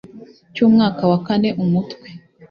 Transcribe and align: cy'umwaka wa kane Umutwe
cy'umwaka 0.53 1.03
wa 1.11 1.19
kane 1.27 1.49
Umutwe 1.63 2.07